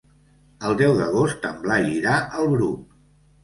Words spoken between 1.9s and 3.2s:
irà al Bruc.